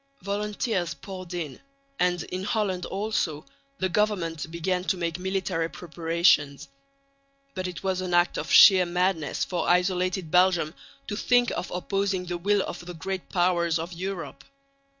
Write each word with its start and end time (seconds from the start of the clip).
Volunteers 0.23 0.95
poured 0.95 1.31
in; 1.35 1.61
and 1.99 2.23
in 2.23 2.43
Holland 2.43 2.87
also 2.87 3.45
the 3.77 3.87
government 3.87 4.49
began 4.49 4.83
to 4.85 4.97
make 4.97 5.19
military 5.19 5.69
preparations. 5.69 6.69
But 7.53 7.67
it 7.67 7.83
was 7.83 8.01
an 8.01 8.11
act 8.15 8.35
of 8.39 8.51
sheer 8.51 8.87
madness 8.87 9.45
for 9.45 9.69
isolated 9.69 10.31
Belgium 10.31 10.73
to 11.05 11.15
think 11.15 11.51
of 11.51 11.69
opposing 11.69 12.25
the 12.25 12.39
will 12.39 12.63
of 12.63 12.83
the 12.83 12.95
Great 12.95 13.29
Powers 13.29 13.77
of 13.77 13.93
Europe. 13.93 14.43